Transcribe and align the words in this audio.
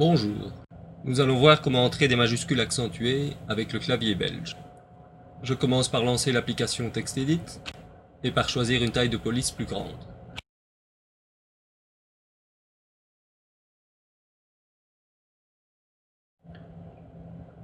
Bonjour. 0.00 0.50
Nous 1.04 1.20
allons 1.20 1.38
voir 1.38 1.60
comment 1.60 1.84
entrer 1.84 2.08
des 2.08 2.16
majuscules 2.16 2.62
accentuées 2.62 3.34
avec 3.50 3.74
le 3.74 3.78
clavier 3.78 4.14
belge. 4.14 4.56
Je 5.42 5.52
commence 5.52 5.90
par 5.90 6.04
lancer 6.04 6.32
l'application 6.32 6.88
TextEdit 6.88 7.60
et 8.24 8.30
par 8.30 8.48
choisir 8.48 8.82
une 8.82 8.92
taille 8.92 9.10
de 9.10 9.18
police 9.18 9.50
plus 9.50 9.66
grande. 9.66 9.98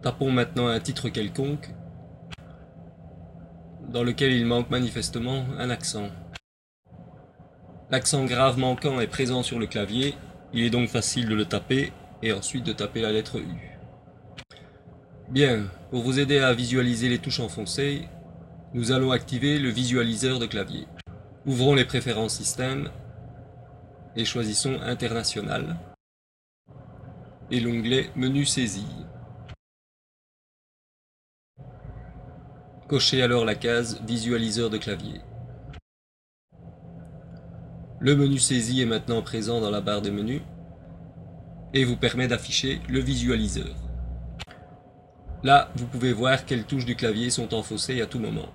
Tapons 0.02 0.30
maintenant 0.30 0.66
un 0.66 0.78
titre 0.78 1.08
quelconque 1.08 1.70
dans 3.88 4.02
lequel 4.02 4.32
il 4.32 4.44
manque 4.44 4.68
manifestement 4.68 5.46
un 5.58 5.70
accent. 5.70 6.10
L'accent 7.88 8.26
grave 8.26 8.58
manquant 8.58 9.00
est 9.00 9.06
présent 9.06 9.42
sur 9.42 9.58
le 9.58 9.66
clavier, 9.66 10.14
il 10.52 10.64
est 10.64 10.70
donc 10.70 10.90
facile 10.90 11.30
de 11.30 11.34
le 11.34 11.46
taper 11.46 11.94
et 12.22 12.32
ensuite 12.32 12.64
de 12.64 12.72
taper 12.72 13.02
la 13.02 13.12
lettre 13.12 13.38
U. 13.38 13.76
Bien, 15.28 15.64
pour 15.90 16.02
vous 16.02 16.18
aider 16.18 16.38
à 16.38 16.52
visualiser 16.52 17.08
les 17.08 17.18
touches 17.18 17.40
enfoncées, 17.40 18.08
nous 18.74 18.92
allons 18.92 19.10
activer 19.10 19.58
le 19.58 19.70
visualiseur 19.70 20.38
de 20.38 20.46
clavier. 20.46 20.86
Ouvrons 21.46 21.74
les 21.74 21.84
préférences 21.84 22.36
système 22.36 22.90
et 24.16 24.24
choisissons 24.24 24.78
International 24.82 25.76
et 27.50 27.60
l'onglet 27.60 28.10
Menu 28.16 28.44
saisie. 28.44 28.86
Cochez 32.88 33.22
alors 33.22 33.44
la 33.44 33.54
case 33.56 34.00
Visualiseur 34.06 34.70
de 34.70 34.78
clavier. 34.78 35.20
Le 37.98 38.14
menu 38.14 38.38
saisie 38.38 38.82
est 38.82 38.86
maintenant 38.86 39.22
présent 39.22 39.60
dans 39.60 39.70
la 39.70 39.80
barre 39.80 40.02
de 40.02 40.10
menu 40.10 40.42
et 41.74 41.84
vous 41.84 41.96
permet 41.96 42.28
d'afficher 42.28 42.80
le 42.88 43.00
visualiseur. 43.00 43.74
Là, 45.42 45.70
vous 45.76 45.86
pouvez 45.86 46.12
voir 46.12 46.44
quelles 46.44 46.64
touches 46.64 46.86
du 46.86 46.96
clavier 46.96 47.30
sont 47.30 47.54
enfoncées 47.54 48.00
à 48.00 48.06
tout 48.06 48.18
moment. 48.18 48.48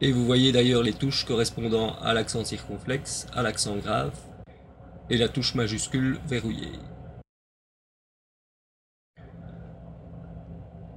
Et 0.00 0.12
vous 0.12 0.26
voyez 0.26 0.52
d'ailleurs 0.52 0.82
les 0.82 0.92
touches 0.92 1.24
correspondant 1.24 1.96
à 2.00 2.12
l'accent 2.12 2.44
circonflexe, 2.44 3.26
à 3.32 3.42
l'accent 3.42 3.76
grave 3.76 4.12
et 5.08 5.16
la 5.16 5.28
touche 5.28 5.54
majuscule 5.54 6.18
verrouillée. 6.26 6.78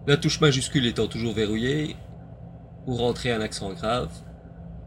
La 0.07 0.17
touche 0.17 0.41
majuscule 0.41 0.87
étant 0.87 1.07
toujours 1.07 1.33
verrouillée, 1.33 1.95
pour 2.85 2.97
rentrer 2.97 3.31
un 3.31 3.41
accent 3.41 3.71
grave, 3.73 4.11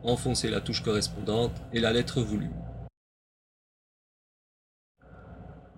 enfoncez 0.03 0.51
la 0.51 0.61
touche 0.61 0.83
correspondante 0.83 1.53
et 1.73 1.81
la 1.81 1.93
lettre 1.93 2.21
voulue. 2.21 2.51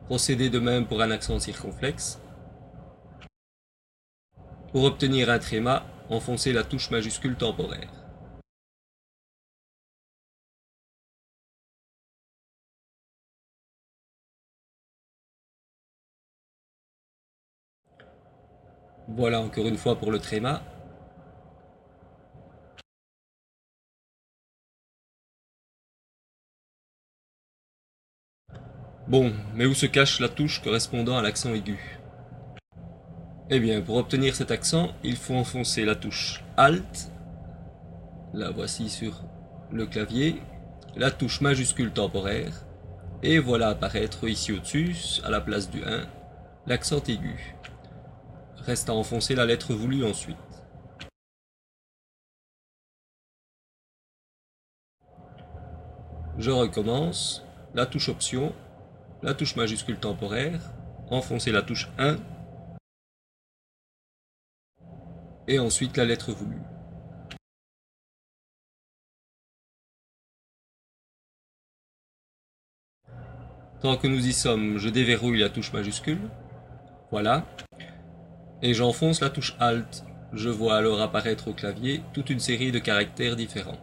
Procédez 0.06 0.50
de 0.50 0.58
même 0.58 0.86
pour 0.86 1.00
un 1.00 1.10
accent 1.10 1.38
circonflexe. 1.38 2.20
Pour 4.70 4.84
obtenir 4.84 5.30
un 5.30 5.38
tréma, 5.38 5.86
enfoncez 6.10 6.52
la 6.52 6.62
touche 6.62 6.90
majuscule 6.90 7.36
temporaire. 7.36 7.90
Voilà 19.08 19.40
encore 19.40 19.66
une 19.66 19.78
fois 19.78 19.96
pour 19.96 20.10
le 20.10 20.18
tréma. 20.18 20.62
Bon, 29.06 29.34
mais 29.54 29.66
où 29.66 29.74
se 29.74 29.84
cache 29.84 30.18
la 30.18 30.30
touche 30.30 30.62
correspondant 30.62 31.18
à 31.18 31.22
l'accent 31.22 31.52
aigu? 31.52 32.00
Eh 33.50 33.60
bien, 33.60 33.82
pour 33.82 33.96
obtenir 33.96 34.34
cet 34.34 34.50
accent, 34.50 34.92
il 35.02 35.16
faut 35.16 35.34
enfoncer 35.34 35.84
la 35.84 35.94
touche 35.94 36.42
Alt, 36.56 37.12
la 38.32 38.50
voici 38.50 38.88
sur 38.88 39.22
le 39.70 39.84
clavier, 39.84 40.40
la 40.96 41.10
touche 41.10 41.42
majuscule 41.42 41.92
temporaire, 41.92 42.64
et 43.22 43.38
voilà 43.38 43.68
apparaître 43.68 44.26
ici 44.26 44.52
au-dessus, 44.52 45.20
à 45.22 45.30
la 45.30 45.42
place 45.42 45.68
du 45.68 45.84
1, 45.84 46.06
l'accent 46.66 47.02
aigu. 47.06 47.54
Reste 48.56 48.88
à 48.88 48.94
enfoncer 48.94 49.34
la 49.34 49.44
lettre 49.44 49.74
voulue 49.74 50.06
ensuite. 50.06 50.38
Je 56.38 56.50
recommence, 56.50 57.44
la 57.74 57.84
touche 57.84 58.08
Option, 58.08 58.54
la 59.24 59.32
touche 59.32 59.56
majuscule 59.56 59.96
temporaire, 59.96 60.60
enfoncer 61.10 61.50
la 61.50 61.62
touche 61.62 61.88
1 61.96 62.18
et 65.48 65.58
ensuite 65.58 65.96
la 65.96 66.04
lettre 66.04 66.32
voulue. 66.32 66.60
Tant 73.80 73.96
que 73.96 74.06
nous 74.06 74.26
y 74.26 74.34
sommes, 74.34 74.76
je 74.76 74.90
déverrouille 74.90 75.40
la 75.40 75.48
touche 75.48 75.72
majuscule. 75.72 76.30
Voilà. 77.10 77.46
Et 78.60 78.74
j'enfonce 78.74 79.22
la 79.22 79.30
touche 79.30 79.56
Alt. 79.58 80.04
Je 80.34 80.50
vois 80.50 80.76
alors 80.76 81.00
apparaître 81.00 81.48
au 81.48 81.54
clavier 81.54 82.02
toute 82.12 82.28
une 82.28 82.40
série 82.40 82.72
de 82.72 82.78
caractères 82.78 83.36
différents, 83.36 83.80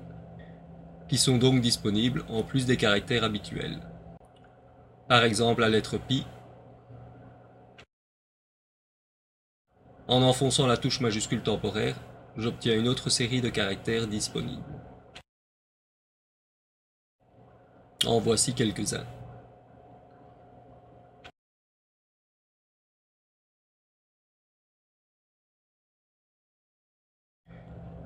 qui 1.08 1.18
sont 1.18 1.40
donc 1.40 1.62
disponibles 1.62 2.26
en 2.30 2.44
plus 2.44 2.68
des 2.68 2.78
caractères 2.78 3.24
habituels. 3.24 3.91
Par 5.12 5.26
exemple 5.26 5.60
la 5.60 5.68
lettre 5.68 5.98
Pi. 5.98 6.26
En 10.08 10.22
enfonçant 10.22 10.68
la 10.68 10.78
touche 10.78 11.02
majuscule 11.02 11.44
temporaire, 11.44 11.98
j'obtiens 12.38 12.80
une 12.80 12.88
autre 12.88 13.10
série 13.10 13.42
de 13.42 13.50
caractères 13.50 14.08
disponibles. 14.08 14.64
En 18.06 18.22
voici 18.22 18.54
quelques-uns. 18.54 19.06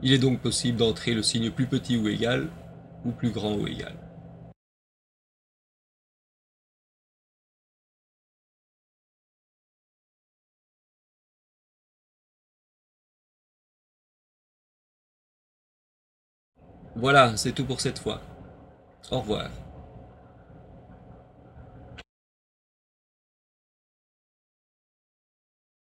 Il 0.01 0.11
est 0.11 0.17
donc 0.17 0.41
possible 0.41 0.79
d'entrer 0.79 1.13
le 1.13 1.21
signe 1.21 1.51
plus 1.51 1.67
petit 1.67 1.97
ou 1.97 2.07
égal, 2.07 2.49
ou 3.05 3.11
plus 3.11 3.29
grand 3.29 3.53
ou 3.53 3.67
égal. 3.67 4.04
Voilà, 16.95 17.35
c'est 17.35 17.51
tout 17.51 17.65
pour 17.65 17.81
cette 17.81 17.99
fois. 17.99 18.21
Au 19.11 19.19
revoir. 19.19 19.49